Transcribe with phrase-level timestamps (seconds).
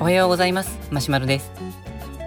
[0.00, 0.78] おはようございます。
[0.92, 1.50] マシュマロです。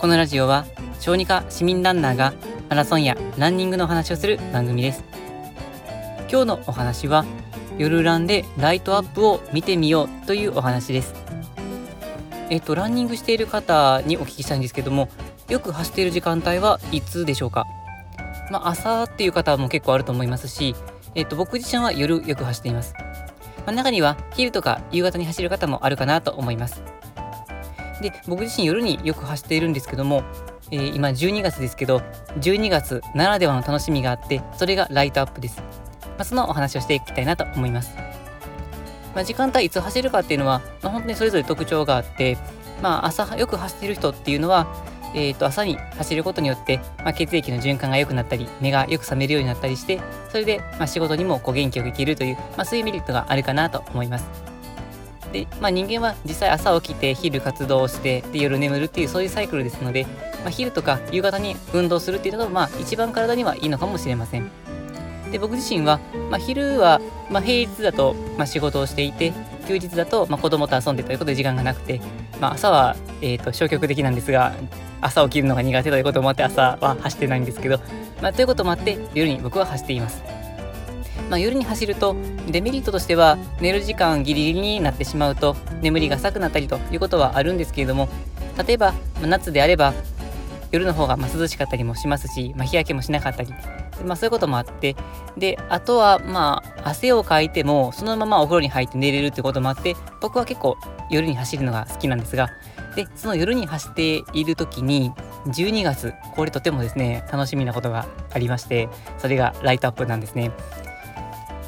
[0.00, 0.66] このラジオは
[0.98, 2.34] 小児科市民ランナーが
[2.68, 5.04] マラソンやランニングの話をする番組です。
[6.28, 7.24] 今日のお話は
[7.78, 11.14] 夜ランでライトアップを見てみようというお話です。
[12.50, 15.08] えっとランニングしている方にお聞きしたいんですけども
[15.48, 17.68] よく走っている時間帯はいつでしょうか？
[18.50, 20.74] まあ、朝っていう方も結構あると思いますし、
[21.14, 22.94] えっと、僕自身は夜よく走っています。
[23.58, 26.82] まあ、中には昼とか夕方に走る方もあるかなと思います。
[28.00, 30.22] で、僕自身夜によく走っているんですけども、
[30.70, 32.02] えー、今12月ですけど、
[32.38, 35.58] 12月ならではの楽しみがあって、それがライトアップです。
[35.58, 37.94] まあ、そのお話をしていきたいなと思います。
[39.14, 42.38] まあ、時間帯いつ走るかっていうのは、まあ、本当にそれぞれ特徴があって、
[42.82, 44.66] まあ、朝よく走っている人っていうのは、
[45.14, 54.49] えー、と朝に走ることによって、まあ、血液の循環が良くなったり目がよく覚めるようになったりしてそれで、まあ、仕事にもこう元気よく生きるという、まあ、そういうメリットがあるかなと思います。
[55.32, 60.04] で、まあ、人間は実際朝起きて昼活動をしてで夜眠るっていうそういうサイクルですので、
[60.42, 64.50] まあ、昼とか夕方に運動するっていうのが、まあ、一番体にはいいのかもしれません。
[65.30, 69.32] で僕自身は、まあ、昼は、まあ、平日だと、まあ、仕事をしていて
[69.68, 72.00] 休日だと、まあ、子供と遊んでということで時間がなくて、
[72.40, 74.52] まあ、朝は、えーと消極的なんですが
[75.00, 77.78] 朝起きるのが苦手ということもあって朝は走ってないんですけど、
[78.20, 80.39] まあ、ということもあって夜に僕は走っています。
[81.28, 82.16] まあ、夜に走ると
[82.48, 88.08] デメリットとしては寝る時間ギリギリになってしまうと眠りが浅くなったりということはあるんですけれども
[88.66, 89.94] 例えば、ま、夏であれば
[90.72, 93.52] 夜の方がま涼しかったりもしますし、まあ、日焼けもしなかったり、
[94.04, 94.96] まあ、そういうこともあって
[95.36, 100.76] であとはまあ汗をかいてもそのままお風呂に入って寝れるってこともあって僕は結構
[101.10, 102.50] 夜に走るのが好きなんですが
[102.94, 105.12] でその夜に走っている時に
[105.46, 110.52] 12月これとてもですね楽しみなことがありましてそれがライトアップなんですね。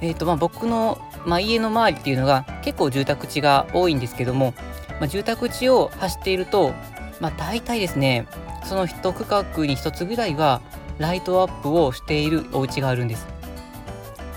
[0.00, 4.54] えーとまあ、僕の、まあ、家の周りっていうのが結構住宅地が多いんですけども、
[4.98, 6.72] まあ、住宅地を走っていると、
[7.20, 8.26] まあ、大体ですね
[8.64, 10.62] その一区画に一つぐらいは
[10.98, 13.26] ライトアップをしているお家があるんです。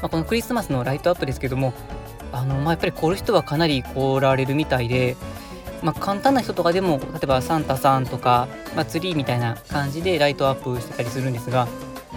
[0.01, 1.73] まあ、このクリスマスのライトアップですけども
[2.33, 5.15] あの、まあ、やっぱり来る人はかなり来られるみたいで
[5.83, 11.67] まあ、簡単な人とかでも例えばサンタさんとか、まあ、ツリーみたいな感じでライトアップしてたりするんですが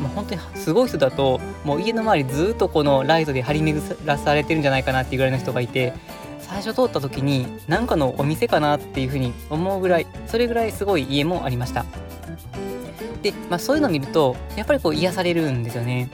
[0.01, 5.95] もう本当にすごい人だともう家の周りずっとこのライトで張り巡らされてるんじゃないかなっていうぐらいの人がいて
[6.41, 11.85] 最初通った時に何かのお店かなっていうふうに思うぐらいそれぐらいすごい家もありました。
[13.23, 16.09] で、まあ、そういうのを見るとやっぱりこう癒されるんですよね。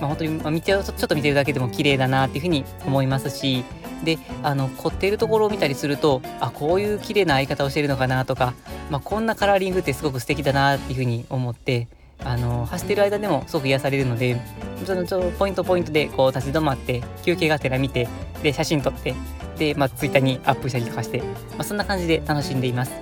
[0.00, 3.64] まあ、本当に、まあ、見てちょっと見てるだけでも綺麗だなっていうふうに思いますし
[4.02, 8.54] であの凝っているところを見たりするとあこういう綺麗な相方をしてるのかなとか、
[8.90, 11.86] まあ、こんなカラーリングってすごく素敵だなっていうふうに思って
[12.24, 14.40] あの走ってる間でもすごく癒されるので
[14.84, 18.08] そのちょポイントポイントでこう立ち止まって休憩がてら見て
[18.42, 19.14] で写真撮って
[19.56, 21.26] で、まあ、ツイッターにアップしたりとかして、ま
[21.58, 22.92] あ、そんな感じで楽しんでいます。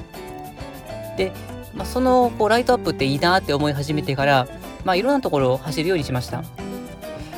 [1.16, 1.32] で、
[1.74, 4.48] まあ、そのこうライトアップっていいなって思い始めてから、
[4.84, 6.42] まあ、いろんなところを走るようにしました。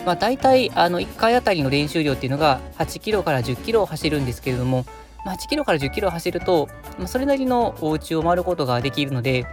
[0.05, 4.85] まあ、大体あの1回あたりの練習量っていうのが8キロから10キロを走るんですけれども、
[5.25, 6.69] まあ、8キロから10キロ走ると、
[6.99, 9.47] まあ、それなりのお家を回ることができるので、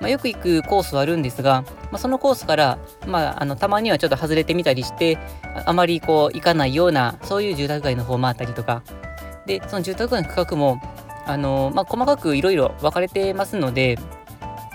[0.00, 5.18] まあ、よく行くコースはあるんですが、まあ、そのコースから、まあ、あのたまにはちょっと外れてみたりして
[5.66, 8.82] あまりこう行かないようなそういう住宅街の方を回ったりとか。
[9.46, 10.80] でその住宅街の区画も
[11.26, 13.98] あの、まあ、細かくいろいろ分かれてますので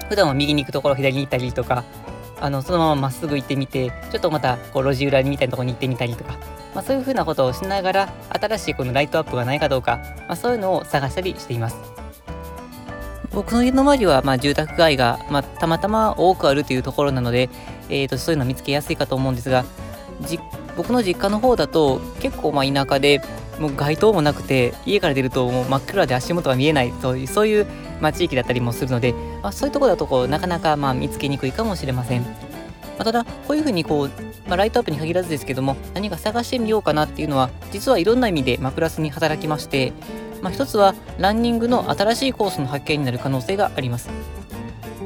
[0.09, 1.83] 普段は右に行くところ左に行ったりとか
[2.41, 6.37] あのそのまままっすぐ行ってみてちょっとまたこう路地裏みたいなとこに行ってみたりとか、
[6.73, 11.98] まあ、そういうふうなことをしながら新しいこのライトアップがないかどうか、まあ、そういうのを探したりしています。
[13.33, 17.49] 僕の家の周りはまあ住宅街が、まあ、たまたま多くあるというところなので、
[17.89, 19.65] えー、とそういうのを見つけやすいかと思うんですが
[20.75, 23.21] 僕の実家の方だと結構まあ田舎で
[23.59, 27.67] もう街灯もなくて家から出るともう真っ暗で足元が見えないというそういう、
[27.99, 29.13] まあ、地域だったりもするので、
[29.43, 32.21] まあ、そういうところだとこうなかなかまあ見つけにくいかもしれません。
[32.21, 32.27] ま
[32.99, 34.09] あ、ただこういうふうにこう、
[34.47, 39.93] まあ、ライトアップに限らずですけども何か探してみようかなっていうのは実はいろんな意味で、まあ、プラスに働きまして、
[40.41, 44.09] まあ、一つはランニングの新しいコースの発見になる可能性があります。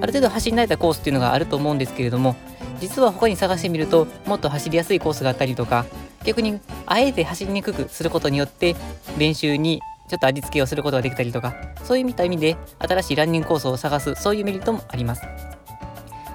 [0.04, 2.36] ある程度走り慣れたコースっていうのがあると思うんですけれども
[2.82, 5.86] 実は他に探してみるともっと走りやすいコースがあったりとか
[6.26, 8.76] 逆にあえて走りにくくすることによって
[9.18, 15.22] 練習にちょっと味付けをすることができたりとかそういう意味で新しいランニングコースを探すそういうメリットもあります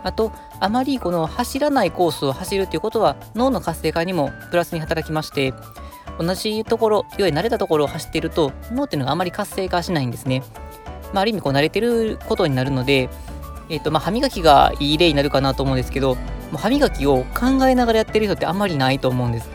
[0.03, 5.53] あとあまりこの走らないコースを走るということは脳の活性化にもプラスに働きまして
[6.19, 10.43] 同じところいわゆる慣れたところを走っていると脳っていうのがあまり活性化しないんですね、
[11.13, 13.09] まあ、ある意味こう慣れてることになるので
[13.71, 16.23] えーとまあ、歯磨きがいい例になるかなと思うんですけども
[16.55, 19.51] う歯磨きを考えながらやってる人ってあんまりないと思うんです。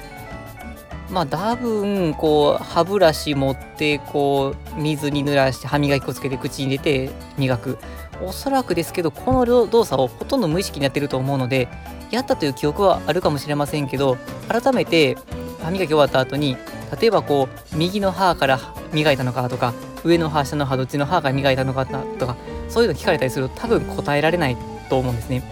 [1.10, 7.78] まあ多分こう歯ブラシ持ってこう水に濡らして歯磨き粉つけて口に入れて磨く。
[8.22, 11.68] おそらくですけどこの動作をほとんど無意識にやってると思うので
[12.12, 14.18] やったという記憶はあるかもしれませんけど
[14.48, 15.18] 改めて
[15.64, 16.58] 歯磨き終わった後に
[17.00, 18.60] 例えばこう右の歯から
[18.92, 19.74] 磨いたのかとか
[20.04, 22.36] 上の歯下の歯どっちの歯から磨いたのかとか
[22.70, 24.58] そういうの聞かれたりすると多分答えられない
[24.90, 25.44] と思うんですね。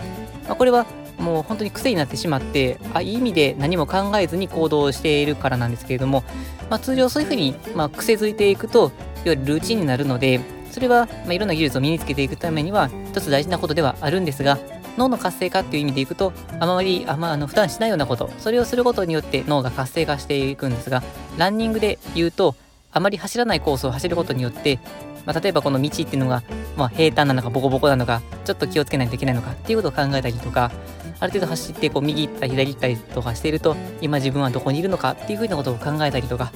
[0.48, 0.86] まあ、これは
[1.18, 6.24] もう本当に癖になってしまってあいい意味で何も考えずに行動しているからなんですけれども、
[6.70, 8.92] まあ、通常そういうふうに、まあ、癖づいていくと
[9.24, 10.42] いわゆるルーチンになるので
[10.72, 14.58] それは、まあ、いろんな技術を身につけていくためには一つ大事なことではあるんですが
[14.98, 21.04] 脳の活性化っていう意味でいくとあまりあ、まあ、あの負担しないようなことそれをすることによって脳が活性化していくんですが
[21.38, 22.56] ランニングで言うと
[22.92, 24.80] あまり走らないコースを走ることによって
[25.26, 26.44] まあ、例えばこの道っていうのが、
[26.76, 30.72] まあ、平坦なのかボコボコなのかちょっと気をつけないといけないのかっていうことを考えたりとか
[31.20, 36.52] ある程度走ってこう右行ったり左行ったりとかしていると今自分はどこにいるのかっていうふうなことを考えたりとか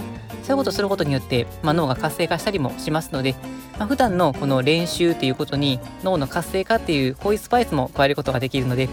[0.46, 3.36] そういうことをすることによって、まあ、脳が活性化したりもしますので、
[3.80, 8.88] まあ、普段のこの練習ということに脳の活性化っていうこういうスパイスも加えることができるので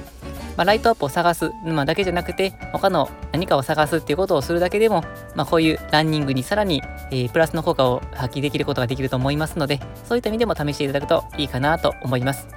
[0.57, 5.03] まあ、ライトアップを探す、まあ、だけじゃなくて他の何かを探すっていうことをするだけでも、
[5.35, 12.49] まあ、こういうランニングにさらに、えー、プラスの効果を発揮できることができると思いますのでそういった意味でも試していただくといいかなと思います。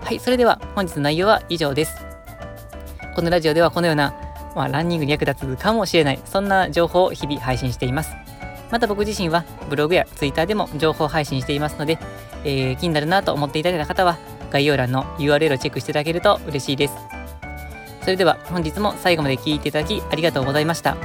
[0.00, 2.12] はいそれでは本日の内容は以上です。
[3.14, 4.14] このラジオではこのような、
[4.54, 8.14] まあ、ランニングに役立つかもしれないそんな情報を日々配信しています
[8.70, 11.98] また僕自身はブログやツイッターでも情報配信していますので、
[12.44, 14.18] えー、気になるなと思っていただいた方は
[14.50, 16.94] 概要欄の URL をチェックしていただけると嬉しいです。
[18.02, 20.96] それでは本日も最後まで聴いていただきありがとうございました。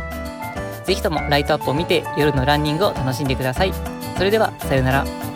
[0.86, 3.74] ぜひともライトアップを見て夜のランニングを楽しんでください。
[4.18, 5.27] それではさようなら。